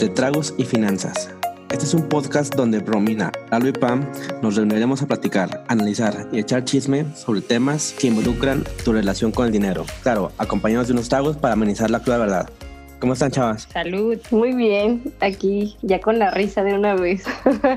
[0.00, 1.30] entre tragos y finanzas.
[1.70, 4.10] Este es un podcast donde Romina, Lalo y Pam
[4.40, 9.44] nos reuniremos a platicar, analizar y echar chisme sobre temas que involucran tu relación con
[9.44, 9.84] el dinero.
[10.02, 12.48] Claro, acompañados de unos tragos para amenizar la cruda verdad.
[12.98, 13.68] ¿Cómo están, chavas?
[13.70, 14.16] Salud.
[14.30, 17.24] Muy bien, aquí ya con la risa de una vez.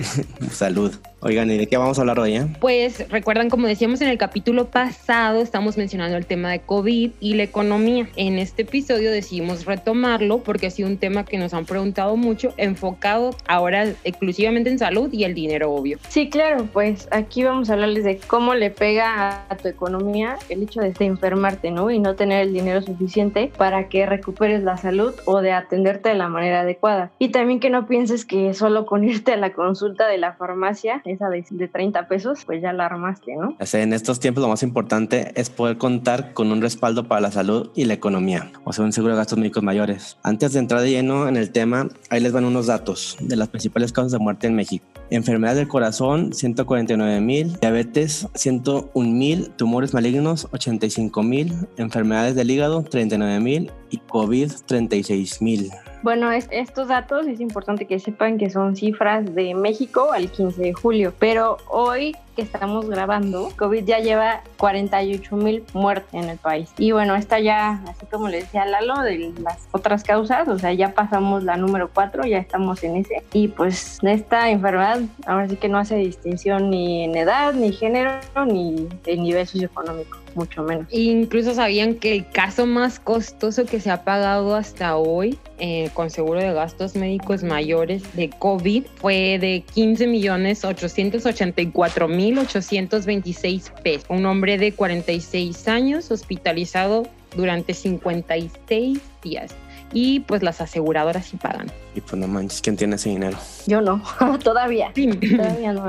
[0.50, 0.92] Salud.
[1.26, 2.36] Oigan, ¿y de qué vamos a hablar hoy?
[2.36, 2.46] Eh?
[2.60, 7.34] Pues recuerdan, como decíamos en el capítulo pasado, estamos mencionando el tema de COVID y
[7.34, 8.08] la economía.
[8.14, 12.54] En este episodio decidimos retomarlo porque ha sido un tema que nos han preguntado mucho,
[12.58, 15.98] enfocado ahora exclusivamente en salud y el dinero, obvio.
[16.06, 20.62] Sí, claro, pues aquí vamos a hablarles de cómo le pega a tu economía el
[20.62, 21.90] hecho de enfermarte, ¿no?
[21.90, 26.14] Y no tener el dinero suficiente para que recuperes la salud o de atenderte de
[26.14, 27.10] la manera adecuada.
[27.18, 31.02] Y también que no pienses que solo con irte a la consulta de la farmacia
[31.18, 33.56] de, de 30 pesos, pues ya la armaste, ¿no?
[33.58, 37.20] O sea, en estos tiempos lo más importante es poder contar con un respaldo para
[37.20, 40.18] la salud y la economía, o sea, un seguro de gastos médicos mayores.
[40.22, 43.48] Antes de entrar de lleno en el tema, ahí les van unos datos de las
[43.48, 44.84] principales causas de muerte en México.
[45.10, 47.56] Enfermedad del corazón, 149 mil.
[47.60, 49.50] Diabetes, 101 mil.
[49.50, 51.52] Tumores malignos, 85 mil.
[51.76, 53.70] Enfermedades del hígado, 39 mil.
[53.90, 55.70] Y COVID, 36 mil.
[56.02, 60.72] Bueno, estos datos es importante que sepan que son cifras de México al 15 de
[60.72, 66.70] julio, pero hoy que estamos grabando, COVID ya lleva 48 mil muertes en el país.
[66.78, 70.72] Y bueno, esta ya, así como le decía Lalo, de las otras causas, o sea,
[70.72, 73.24] ya pasamos la número 4, ya estamos en ese.
[73.32, 78.12] Y pues esta enfermedad ahora sí que no hace distinción ni en edad, ni género,
[78.46, 80.86] ni en nivel socioeconómico mucho menos.
[80.90, 86.10] Incluso sabían que el caso más costoso que se ha pagado hasta hoy eh, con
[86.10, 94.06] seguro de gastos médicos mayores de COVID fue de 15 millones 884 mil 826 pesos.
[94.08, 99.54] Un hombre de 46 años hospitalizado durante 56 días
[99.92, 101.70] y pues las aseguradoras sí pagan.
[101.94, 103.38] Y pues no manches, ¿quién tiene ese dinero?
[103.66, 104.02] Yo no,
[104.44, 104.92] todavía.
[104.92, 105.88] Todavía no,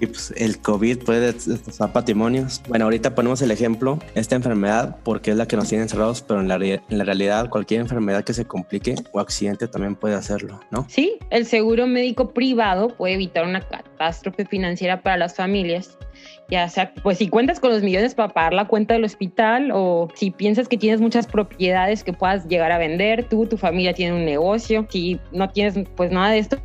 [0.00, 2.60] Y pues el COVID puede destrozar patrimonios.
[2.68, 6.40] Bueno, ahorita ponemos el ejemplo, esta enfermedad, porque es la que nos tiene encerrados, pero
[6.40, 10.60] en la, en la realidad cualquier enfermedad que se complique o accidente también puede hacerlo,
[10.70, 10.86] ¿no?
[10.88, 15.96] Sí, el seguro médico privado puede evitar una catástrofe financiera para las familias
[16.48, 20.08] ya sea, pues si cuentas con los millones para pagar la cuenta del hospital o
[20.14, 24.14] si piensas que tienes muchas propiedades que puedas llegar a vender, tú, tu familia tiene
[24.14, 26.58] un negocio, si no tienes pues nada de esto,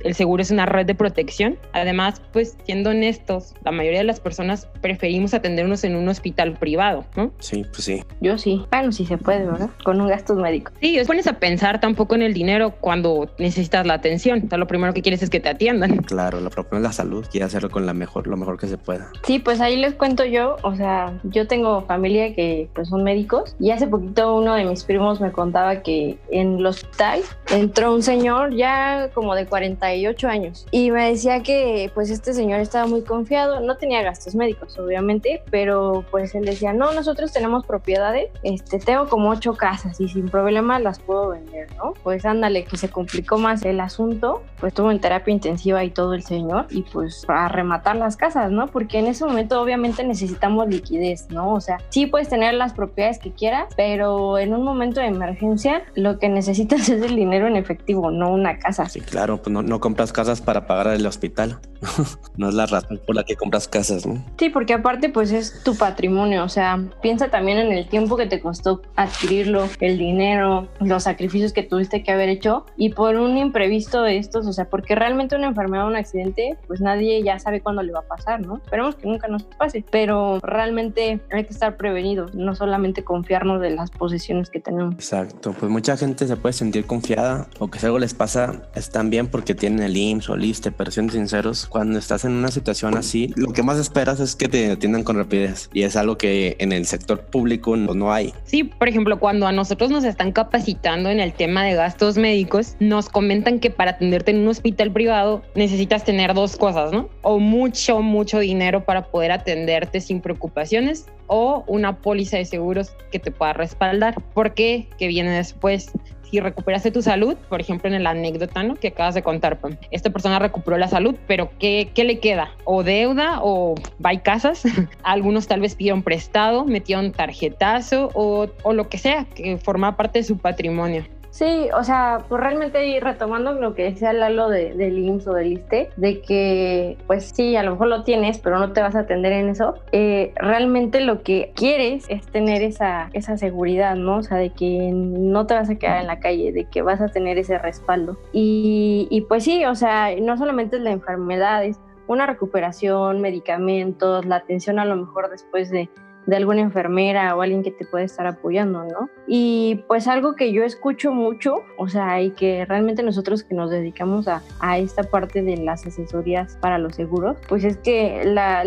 [0.00, 1.58] el seguro es una red de protección.
[1.72, 7.04] Además, pues siendo honestos, la mayoría de las personas preferimos atendernos en un hospital privado,
[7.16, 7.32] ¿no?
[7.40, 8.02] Sí, pues sí.
[8.20, 8.64] Yo sí.
[8.70, 9.70] Bueno, sí se puede, ¿verdad?
[9.84, 10.72] Con un gasto médico.
[10.80, 14.44] Sí, os pones a pensar tampoco en el dinero cuando necesitas la atención.
[14.46, 15.96] O sea, lo primero que quieres es que te atiendan.
[15.98, 18.78] Claro, lo propio es la salud, quiere hacerlo con la mejor, lo mejor que se
[18.96, 19.10] pueda.
[19.24, 23.56] Sí, pues ahí les cuento yo, o sea, yo tengo familia que pues son médicos
[23.58, 27.20] y hace poquito uno de mis primos me contaba que en el hospital
[27.50, 32.60] entró un señor ya como de 48 años y me decía que pues este señor
[32.60, 37.66] estaba muy confiado, no tenía gastos médicos obviamente, pero pues él decía, no, nosotros tenemos
[37.66, 41.94] propiedades, este, tengo como ocho casas y sin problema las puedo vender, ¿no?
[42.02, 46.14] Pues ándale, que se complicó más el asunto, pues tuvo en terapia intensiva y todo
[46.14, 48.68] el señor y pues a rematar las casas, ¿no?
[48.68, 51.54] Porque en ese momento obviamente necesitamos liquidez, ¿no?
[51.54, 55.82] O sea, sí puedes tener las propiedades que quieras, pero en un momento de emergencia
[55.94, 58.88] lo que necesitas es el dinero en efectivo, no una casa.
[58.88, 61.58] Sí, claro, pues no compras casas para pagar el hospital.
[62.36, 64.24] no es la razón por la que compras casas, ¿no?
[64.38, 68.26] Sí, porque aparte pues es tu patrimonio, o sea, piensa también en el tiempo que
[68.26, 73.36] te costó adquirirlo, el dinero, los sacrificios que tuviste que haber hecho y por un
[73.36, 77.38] imprevisto de estos, o sea, porque realmente una enfermedad o un accidente, pues nadie ya
[77.38, 78.56] sabe cuándo le va a pasar, ¿no?
[78.56, 83.70] Esperemos que nunca nos pase, pero realmente hay que estar prevenidos, no solamente confiarnos de
[83.70, 84.94] las posesiones que tenemos.
[84.94, 89.10] Exacto, pues mucha gente se puede sentir confiada o que si algo les pasa están
[89.10, 92.48] bien porque tienen el IMSS o el ISTE, pero siendo sinceros, cuando estás en una
[92.48, 96.16] situación así, lo que más esperas es que te atiendan con rapidez y es algo
[96.18, 98.32] que en el sector público no, no hay.
[98.44, 102.76] Sí, por ejemplo, cuando a nosotros nos están capacitando en el tema de gastos médicos,
[102.80, 107.08] nos comentan que para atenderte en un hospital privado necesitas tener dos cosas, ¿no?
[107.22, 113.18] O mucho, mucho dinero para poder atenderte sin preocupaciones o una póliza de seguros que
[113.18, 114.22] te pueda respaldar.
[114.34, 114.88] ¿Por qué?
[114.98, 115.90] Que viene después.
[116.30, 118.74] Si recuperaste tu salud, por ejemplo, en la anécdota ¿no?
[118.74, 119.76] que acabas de contar, Pam.
[119.90, 122.50] esta persona recuperó la salud, pero ¿qué, ¿qué le queda?
[122.64, 123.74] ¿O deuda o
[124.04, 124.62] va casas?
[125.02, 130.20] Algunos tal vez pidieron prestado, metieron tarjetazo o, o lo que sea, que forma parte
[130.20, 131.04] de su patrimonio.
[131.36, 135.52] Sí, o sea, pues realmente retomando lo que decía Lalo de, del IMSS o del
[135.52, 139.00] ISTE, de que pues sí, a lo mejor lo tienes, pero no te vas a
[139.00, 144.16] atender en eso, eh, realmente lo que quieres es tener esa, esa seguridad, ¿no?
[144.16, 147.02] O sea, de que no te vas a quedar en la calle, de que vas
[147.02, 148.16] a tener ese respaldo.
[148.32, 154.24] Y, y pues sí, o sea, no solamente es la enfermedad, es una recuperación, medicamentos,
[154.24, 155.90] la atención a lo mejor después de
[156.26, 159.08] de alguna enfermera o alguien que te puede estar apoyando, ¿no?
[159.26, 163.70] Y pues algo que yo escucho mucho, o sea, y que realmente nosotros que nos
[163.70, 168.64] dedicamos a, a esta parte de las asesorías para los seguros, pues es que la,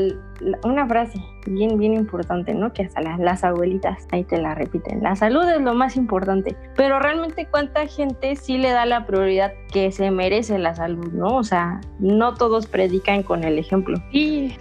[0.63, 2.74] una frase bien, bien importante, ¿no?
[2.74, 5.01] Que hasta las, abuelitas ahí te la repiten.
[5.01, 9.53] La salud es lo más importante, pero realmente cuánta gente sí le da la prioridad
[9.71, 11.36] que se merece la salud, ¿no?
[11.36, 13.97] O sea, no todos predican con el ejemplo.
[14.12, 14.56] Sí.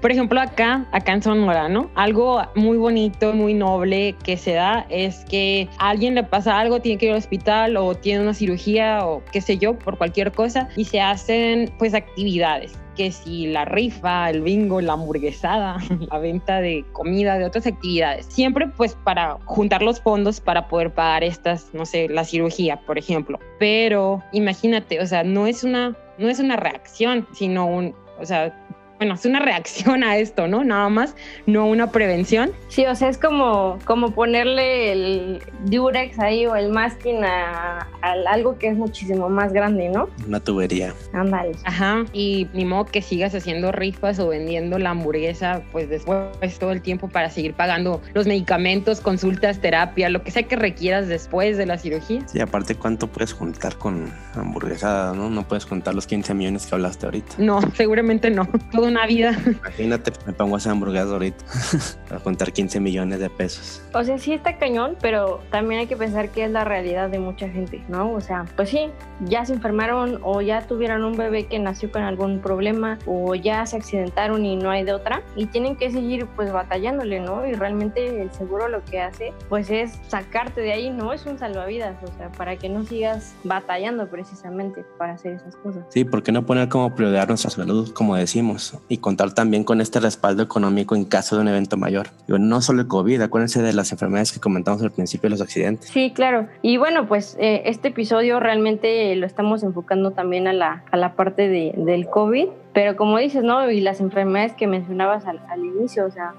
[0.00, 1.90] Por ejemplo, acá, acá en Sonora, ¿no?
[1.94, 6.80] Algo muy bonito, muy noble que se da es que a alguien le pasa algo,
[6.80, 10.32] tiene que ir al hospital o tiene una cirugía o qué sé yo, por cualquier
[10.32, 15.78] cosa y se hacen pues actividades que si la rifa, el bingo, la hamburguesada,
[16.12, 18.26] la venta de comida, de otras actividades.
[18.26, 22.98] Siempre pues para juntar los fondos para poder pagar estas, no sé, la cirugía, por
[22.98, 23.38] ejemplo.
[23.58, 28.54] Pero imagínate, o sea, no es una, no es una reacción, sino un, o sea,
[29.00, 30.62] bueno, es una reacción a esto, ¿no?
[30.62, 31.16] Nada más,
[31.46, 32.52] no una prevención.
[32.68, 38.58] Sí, o sea, es como, como ponerle el Durex ahí o el masking a, algo
[38.58, 40.10] que es muchísimo más grande, ¿no?
[40.26, 40.92] Una tubería.
[41.14, 41.52] Ándale.
[41.64, 46.72] Ajá, y ni modo que sigas haciendo rifas o vendiendo la hamburguesa, pues después todo
[46.72, 51.56] el tiempo para seguir pagando los medicamentos, consultas, terapia, lo que sea que requieras después
[51.56, 52.28] de la cirugía.
[52.28, 55.30] Sí, aparte, ¿cuánto puedes juntar con hamburguesada, no?
[55.30, 57.36] No puedes contar los 15 millones que hablaste ahorita.
[57.38, 58.46] No, seguramente no.
[58.70, 59.36] Todo una vida.
[59.46, 61.44] Imagínate, me pongo a hacer hamburguesas ahorita
[62.08, 63.82] para contar 15 millones de pesos.
[63.94, 67.18] O sea, sí está cañón, pero también hay que pensar que es la realidad de
[67.18, 68.12] mucha gente, ¿no?
[68.12, 68.90] O sea, pues sí,
[69.20, 73.64] ya se enfermaron o ya tuvieron un bebé que nació con algún problema o ya
[73.66, 77.46] se accidentaron y no hay de otra y tienen que seguir pues batallándole, ¿no?
[77.46, 81.38] Y realmente el seguro lo que hace pues es sacarte de ahí, no es un
[81.38, 85.84] salvavidas, o sea, para que no sigas batallando precisamente para hacer esas cosas.
[85.90, 88.79] Sí, ¿por qué no poner como prioridad nuestra salud, como decimos?
[88.88, 92.08] Y contar también con este respaldo económico en caso de un evento mayor.
[92.26, 95.90] No solo el COVID, acuérdense de las enfermedades que comentamos al principio los accidentes.
[95.90, 96.48] Sí, claro.
[96.62, 101.14] Y bueno, pues eh, este episodio realmente lo estamos enfocando también a la, a la
[101.14, 103.70] parte de, del COVID, pero como dices, ¿no?
[103.70, 106.34] Y las enfermedades que mencionabas al, al inicio, o sea,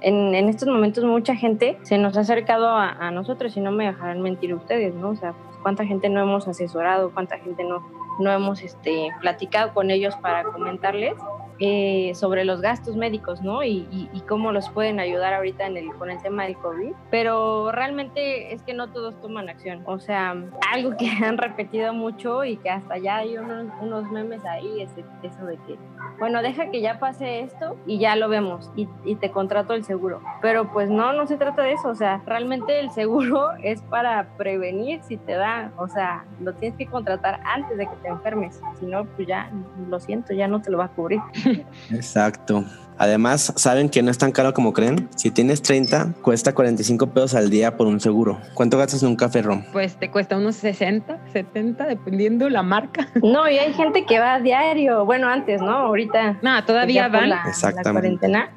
[0.00, 3.72] en, en, estos momentos mucha gente se nos ha acercado a, a, nosotros y no
[3.72, 5.10] me dejarán mentir ustedes, ¿no?
[5.10, 7.82] O sea, pues, cuánta gente no hemos asesorado, cuánta gente no,
[8.18, 11.14] no hemos este, platicado con ellos para comentarles
[11.60, 13.62] eh, sobre los gastos médicos, ¿no?
[13.62, 16.92] Y, cómo los pueden ayudar ahorita en el, con el tema del COVID.
[17.10, 19.82] Pero realmente es que no todos toman acción.
[19.86, 20.34] O sea,
[20.72, 24.90] algo que han repetido mucho y que hasta ya hay unos, unos memes ahí, es
[25.22, 25.78] eso de que,
[26.18, 29.84] bueno, deja que ya pase esto y ya lo vemos y, y te contrato el
[29.84, 30.20] seguro.
[30.40, 31.88] Pero pues no, no se trata de eso.
[31.88, 35.72] O sea, realmente el seguro es para prevenir si te da.
[35.76, 38.60] O sea, lo tienes que contratar antes de que te enfermes.
[38.78, 39.50] Si no, pues ya,
[39.88, 41.20] lo siento, ya no te lo va a cubrir.
[41.90, 42.64] Exacto.
[42.96, 45.08] Además, saben que no es tan caro como creen.
[45.16, 48.38] Si tienes 30, cuesta 45 pesos al día por un seguro.
[48.54, 49.64] ¿Cuánto gastas en un café ron?
[49.72, 53.08] Pues te cuesta unos 60, 70, dependiendo la marca.
[53.22, 55.04] No, y hay gente que va a diario.
[55.04, 55.88] Bueno, antes, ¿no?
[55.94, 56.38] Ahorita.
[56.42, 57.28] No, todavía van.
[57.28, 57.84] La, Exactamente.
[57.84, 58.48] La cuarentena.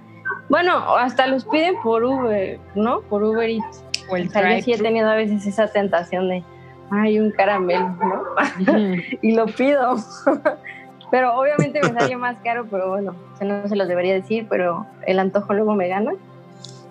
[0.50, 3.02] Bueno, hasta los piden por Uber, ¿no?
[3.02, 3.84] Por Uber Eats.
[4.10, 6.44] O el o sea, yo sí he tenido a veces esa tentación de,
[6.90, 8.24] ay, un caramelo, ¿no?
[9.22, 9.98] y lo pido.
[11.12, 15.20] Pero obviamente me sale más caro, pero bueno, no se los debería decir, pero el
[15.20, 16.12] antojo luego me gana.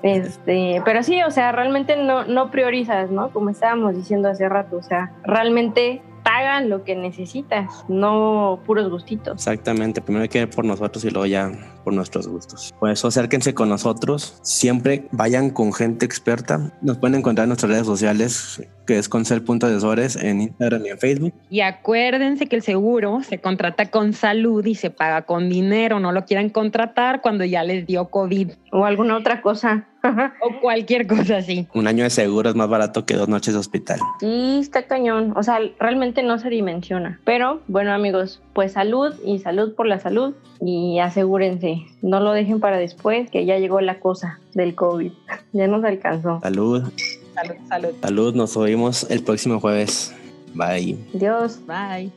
[0.02, 3.28] Este, pero sí, o sea, realmente no, no priorizas, ¿no?
[3.28, 6.00] Como estábamos diciendo hace rato, o sea, realmente
[6.36, 9.36] pagan lo que necesitas, no puros gustitos.
[9.36, 11.50] Exactamente, primero hay que ver por nosotros y luego ya
[11.82, 12.74] por nuestros gustos.
[12.78, 16.76] Por eso acérquense con nosotros, siempre vayan con gente experta.
[16.82, 21.34] Nos pueden encontrar en nuestras redes sociales, que es Concel.asesores en Instagram y en Facebook.
[21.50, 26.12] Y acuérdense que el seguro se contrata con salud y se paga con dinero, no
[26.12, 28.52] lo quieran contratar cuando ya les dio COVID.
[28.72, 29.86] O alguna otra cosa.
[30.40, 31.66] o cualquier cosa así.
[31.74, 33.98] Un año de seguro es más barato que dos noches de hospital.
[34.20, 35.32] Sí, está cañón.
[35.36, 37.20] O sea, realmente no se dimensiona.
[37.24, 42.60] Pero bueno, amigos, pues salud y salud por la salud y asegúrense, no lo dejen
[42.60, 45.12] para después, que ya llegó la cosa del COVID.
[45.52, 46.40] ya nos alcanzó.
[46.40, 46.84] Salud.
[47.36, 47.94] Salud, salud.
[48.00, 50.14] Salud, nos oímos el próximo jueves.
[50.54, 50.96] Bye.
[51.12, 51.58] Dios.
[51.66, 52.10] Bye.